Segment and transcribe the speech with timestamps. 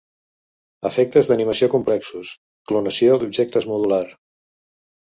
[0.89, 2.33] Efectes d'animació complexos,
[2.73, 4.05] clonació d'objectes modular.